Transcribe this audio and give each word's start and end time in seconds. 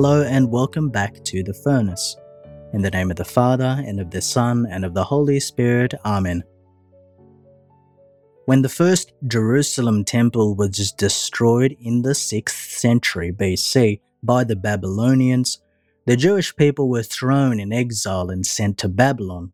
Hello 0.00 0.22
and 0.22 0.48
welcome 0.48 0.90
back 0.90 1.24
to 1.24 1.42
the 1.42 1.52
furnace. 1.52 2.16
In 2.72 2.82
the 2.82 2.90
name 2.92 3.10
of 3.10 3.16
the 3.16 3.24
Father, 3.24 3.82
and 3.84 3.98
of 3.98 4.12
the 4.12 4.22
Son, 4.22 4.64
and 4.70 4.84
of 4.84 4.94
the 4.94 5.02
Holy 5.02 5.40
Spirit. 5.40 5.92
Amen. 6.04 6.44
When 8.44 8.62
the 8.62 8.68
first 8.68 9.12
Jerusalem 9.26 10.04
temple 10.04 10.54
was 10.54 10.92
destroyed 10.92 11.76
in 11.80 12.02
the 12.02 12.10
6th 12.10 12.78
century 12.78 13.32
BC 13.32 13.98
by 14.22 14.44
the 14.44 14.54
Babylonians, 14.54 15.58
the 16.06 16.16
Jewish 16.16 16.54
people 16.54 16.88
were 16.88 17.02
thrown 17.02 17.58
in 17.58 17.72
exile 17.72 18.30
and 18.30 18.46
sent 18.46 18.78
to 18.78 18.88
Babylon. 18.88 19.52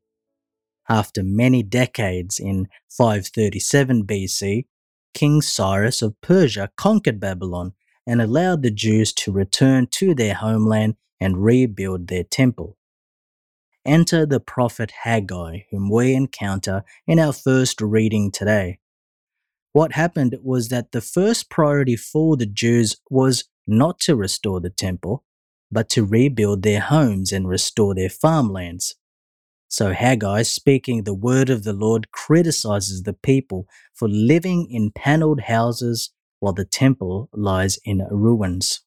After 0.91 1.23
many 1.23 1.63
decades 1.63 2.39
in 2.39 2.69
537 2.91 4.05
BC, 4.05 4.67
King 5.15 5.41
Cyrus 5.41 6.03
of 6.03 6.21
Persia 6.21 6.71
conquered 6.77 7.19
Babylon 7.19 7.73
and 8.07 8.21
allowed 8.21 8.63
the 8.63 8.71
Jews 8.71 9.13
to 9.15 9.33
return 9.33 9.87
to 9.93 10.15
their 10.15 10.35
homeland 10.35 10.97
and 11.21 11.45
rebuild 11.45 12.09
their 12.09 12.25
temple. 12.25 12.77
Enter 13.87 14.25
the 14.25 14.41
prophet 14.41 14.93
Haggai, 15.03 15.61
whom 15.71 15.91
we 15.91 16.15
encounter 16.15 16.85
in 17.07 17.19
our 17.19 17.33
first 17.33 17.81
reading 17.81 18.31
today. 18.31 18.79
What 19.73 19.93
happened 19.93 20.37
was 20.43 20.69
that 20.69 20.93
the 20.93 21.01
first 21.01 21.51
priority 21.51 21.97
for 21.97 22.37
the 22.37 22.47
Jews 22.47 22.97
was 23.11 23.45
not 23.67 23.99
to 24.01 24.17
restore 24.17 24.61
the 24.61 24.71
temple, 24.71 25.25
but 25.71 25.89
to 25.91 26.05
rebuild 26.05 26.63
their 26.63 26.81
homes 26.81 27.33
and 27.33 27.49
restore 27.49 27.95
their 27.95 28.09
farmlands. 28.09 28.95
So 29.69 29.93
Haggai, 29.93 30.43
speaking 30.43 31.03
the 31.03 31.15
word 31.15 31.51
of 31.51 31.65
the 31.65 31.73
Lord, 31.73 32.13
criticizes 32.13 33.03
the 33.03 33.13
people 33.13 33.67
for 33.93 34.09
living 34.09 34.71
in 34.71 34.93
paneled 34.93 35.41
houses 35.41 36.11
while 36.45 36.53
the 36.53 36.67
temple 36.67 37.31
lies 37.33 37.79
in 37.87 38.07
ruins. 38.11 38.83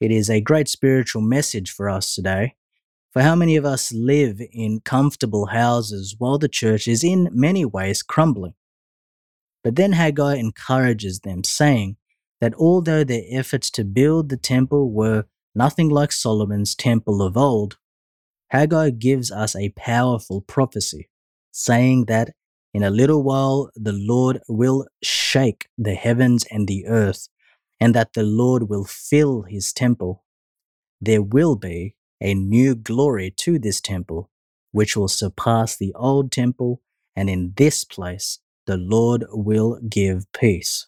It 0.00 0.10
is 0.10 0.28
a 0.28 0.40
great 0.40 0.66
spiritual 0.66 1.22
message 1.22 1.70
for 1.70 1.88
us 1.88 2.12
today. 2.12 2.56
For 3.12 3.22
how 3.22 3.36
many 3.36 3.54
of 3.54 3.64
us 3.64 3.92
live 3.92 4.40
in 4.52 4.80
comfortable 4.80 5.46
houses 5.46 6.16
while 6.18 6.38
the 6.38 6.48
church 6.48 6.88
is 6.88 7.04
in 7.04 7.28
many 7.30 7.64
ways 7.64 8.02
crumbling? 8.02 8.54
But 9.62 9.76
then 9.76 9.92
Haggai 9.92 10.38
encourages 10.38 11.20
them, 11.20 11.44
saying 11.44 11.98
that 12.40 12.54
although 12.54 13.04
their 13.04 13.22
efforts 13.30 13.70
to 13.70 13.84
build 13.84 14.28
the 14.28 14.36
temple 14.36 14.90
were 14.90 15.26
nothing 15.54 15.88
like 15.88 16.10
Solomon's 16.10 16.74
temple 16.74 17.22
of 17.22 17.36
old, 17.36 17.78
Haggai 18.48 18.90
gives 18.90 19.30
us 19.30 19.54
a 19.54 19.68
powerful 19.76 20.40
prophecy, 20.40 21.10
saying 21.52 22.06
that 22.06 22.34
in 22.72 22.82
a 22.82 22.90
little 22.90 23.22
while, 23.22 23.70
the 23.74 23.92
Lord 23.92 24.40
will 24.48 24.86
shake 25.02 25.68
the 25.76 25.94
heavens 25.94 26.44
and 26.50 26.68
the 26.68 26.86
earth, 26.86 27.28
and 27.80 27.94
that 27.94 28.12
the 28.12 28.22
Lord 28.22 28.68
will 28.68 28.84
fill 28.84 29.42
his 29.42 29.72
temple. 29.72 30.24
There 31.00 31.22
will 31.22 31.56
be 31.56 31.96
a 32.20 32.34
new 32.34 32.74
glory 32.74 33.32
to 33.38 33.58
this 33.58 33.80
temple, 33.80 34.30
which 34.72 34.96
will 34.96 35.08
surpass 35.08 35.76
the 35.76 35.92
old 35.94 36.30
temple, 36.30 36.80
and 37.16 37.28
in 37.28 37.54
this 37.56 37.84
place 37.84 38.38
the 38.66 38.76
Lord 38.76 39.24
will 39.30 39.80
give 39.88 40.30
peace. 40.32 40.86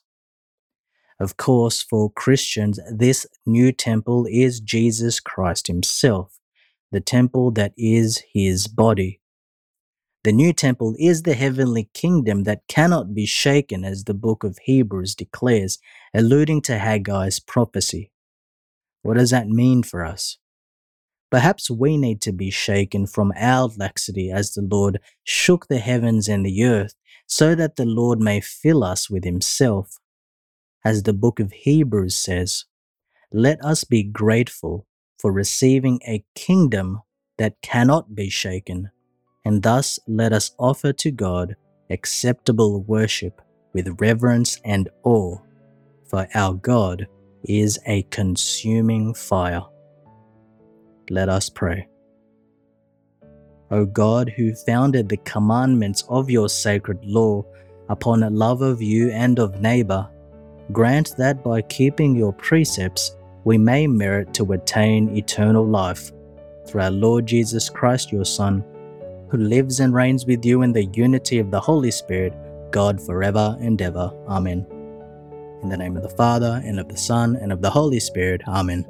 Of 1.18 1.36
course, 1.36 1.82
for 1.82 2.10
Christians, 2.10 2.78
this 2.90 3.26
new 3.46 3.72
temple 3.72 4.26
is 4.30 4.60
Jesus 4.60 5.20
Christ 5.20 5.66
Himself, 5.66 6.38
the 6.90 7.00
temple 7.00 7.50
that 7.52 7.72
is 7.76 8.22
His 8.32 8.68
body. 8.68 9.21
The 10.24 10.32
new 10.32 10.52
temple 10.52 10.94
is 11.00 11.22
the 11.22 11.34
heavenly 11.34 11.90
kingdom 11.94 12.44
that 12.44 12.68
cannot 12.68 13.12
be 13.12 13.26
shaken, 13.26 13.84
as 13.84 14.04
the 14.04 14.14
book 14.14 14.44
of 14.44 14.58
Hebrews 14.62 15.16
declares, 15.16 15.78
alluding 16.14 16.62
to 16.62 16.78
Haggai's 16.78 17.40
prophecy. 17.40 18.12
What 19.02 19.16
does 19.16 19.30
that 19.30 19.48
mean 19.48 19.82
for 19.82 20.04
us? 20.04 20.38
Perhaps 21.32 21.70
we 21.70 21.96
need 21.96 22.20
to 22.20 22.32
be 22.32 22.50
shaken 22.50 23.06
from 23.06 23.32
our 23.36 23.68
laxity 23.76 24.30
as 24.30 24.52
the 24.52 24.62
Lord 24.62 25.00
shook 25.24 25.66
the 25.66 25.78
heavens 25.78 26.28
and 26.28 26.46
the 26.46 26.64
earth, 26.64 26.94
so 27.26 27.56
that 27.56 27.74
the 27.74 27.86
Lord 27.86 28.20
may 28.20 28.40
fill 28.40 28.84
us 28.84 29.10
with 29.10 29.24
Himself. 29.24 29.98
As 30.84 31.02
the 31.02 31.12
book 31.12 31.40
of 31.40 31.50
Hebrews 31.50 32.14
says, 32.14 32.66
let 33.32 33.64
us 33.64 33.82
be 33.82 34.04
grateful 34.04 34.86
for 35.18 35.32
receiving 35.32 36.00
a 36.06 36.24
kingdom 36.36 37.00
that 37.38 37.60
cannot 37.60 38.14
be 38.14 38.28
shaken 38.28 38.90
and 39.44 39.62
thus 39.62 39.98
let 40.06 40.32
us 40.32 40.52
offer 40.58 40.92
to 40.92 41.10
God 41.10 41.56
acceptable 41.90 42.82
worship 42.82 43.40
with 43.72 44.00
reverence 44.00 44.60
and 44.64 44.88
awe, 45.04 45.38
for 46.06 46.26
our 46.34 46.54
God 46.54 47.06
is 47.44 47.78
a 47.86 48.02
consuming 48.04 49.14
fire. 49.14 49.62
Let 51.10 51.28
us 51.28 51.48
pray. 51.48 51.88
O 53.70 53.86
God, 53.86 54.32
who 54.36 54.54
founded 54.54 55.08
the 55.08 55.16
commandments 55.18 56.04
of 56.08 56.30
your 56.30 56.48
sacred 56.48 57.04
law 57.04 57.44
upon 57.88 58.22
a 58.22 58.30
love 58.30 58.62
of 58.62 58.82
you 58.82 59.10
and 59.10 59.38
of 59.38 59.60
neighbor, 59.60 60.08
grant 60.72 61.14
that 61.16 61.42
by 61.42 61.62
keeping 61.62 62.14
your 62.14 62.32
precepts 62.34 63.16
we 63.44 63.58
may 63.58 63.86
merit 63.86 64.32
to 64.34 64.52
attain 64.52 65.16
eternal 65.16 65.66
life. 65.66 66.12
Through 66.66 66.82
our 66.82 66.90
Lord 66.90 67.26
Jesus 67.26 67.68
Christ, 67.68 68.12
your 68.12 68.24
Son, 68.24 68.64
who 69.32 69.38
lives 69.38 69.80
and 69.80 69.94
reigns 69.94 70.26
with 70.26 70.44
you 70.44 70.60
in 70.60 70.74
the 70.74 70.84
unity 70.84 71.38
of 71.38 71.50
the 71.50 71.58
Holy 71.58 71.90
Spirit, 71.90 72.34
God 72.70 73.00
forever 73.00 73.56
and 73.60 73.80
ever. 73.80 74.12
Amen. 74.28 74.66
In 75.62 75.70
the 75.70 75.76
name 75.78 75.96
of 75.96 76.02
the 76.02 76.10
Father, 76.10 76.60
and 76.66 76.78
of 76.78 76.88
the 76.88 76.98
Son, 76.98 77.36
and 77.36 77.50
of 77.50 77.62
the 77.62 77.70
Holy 77.70 77.98
Spirit. 77.98 78.42
Amen. 78.46 78.84